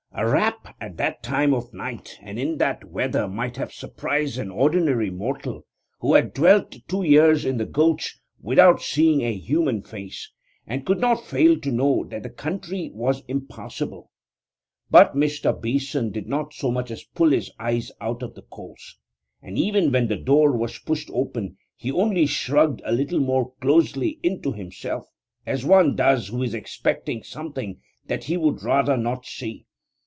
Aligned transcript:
A 0.13 0.27
rap 0.27 0.75
at 0.81 0.97
that 0.97 1.23
time 1.23 1.53
of 1.53 1.73
night 1.73 2.19
and 2.21 2.37
in 2.37 2.57
that 2.57 2.83
weather 2.83 3.29
might 3.29 3.55
have 3.55 3.71
surprised 3.71 4.37
an 4.37 4.51
ordinary 4.51 5.09
mortal 5.09 5.65
who 5.99 6.15
had 6.15 6.33
dwelt 6.33 6.75
two 6.89 7.01
years 7.03 7.45
in 7.45 7.55
the 7.57 7.65
gulch 7.65 8.19
without 8.41 8.81
seeing 8.81 9.21
a 9.21 9.33
human 9.33 9.81
face, 9.81 10.29
and 10.67 10.85
could 10.85 10.99
not 10.99 11.25
fail 11.25 11.57
to 11.61 11.71
know 11.71 12.03
that 12.09 12.23
the 12.23 12.29
country 12.29 12.91
was 12.93 13.23
impassable; 13.29 14.11
but 14.91 15.15
Mr. 15.15 15.59
Beeson 15.59 16.11
did 16.11 16.27
not 16.27 16.53
so 16.53 16.71
much 16.71 16.91
as 16.91 17.05
pull 17.05 17.29
his 17.31 17.49
eyes 17.57 17.89
out 18.01 18.21
of 18.21 18.35
the 18.35 18.43
coals. 18.43 18.97
And 19.41 19.57
even 19.57 19.93
when 19.93 20.07
the 20.09 20.17
door 20.17 20.51
was 20.57 20.77
pushed 20.77 21.09
open 21.13 21.57
he 21.77 21.89
only 21.89 22.25
shrugged 22.25 22.81
a 22.83 22.91
little 22.91 23.21
more 23.21 23.53
closely 23.61 24.19
into 24.23 24.51
himself, 24.51 25.07
as 25.45 25.63
one 25.63 25.95
does 25.95 26.27
who 26.27 26.43
is 26.43 26.53
expecting 26.53 27.23
something 27.23 27.79
that 28.07 28.25
he 28.25 28.35
would 28.35 28.61
rather 28.61 28.97
not 28.97 29.25
see. 29.25 29.65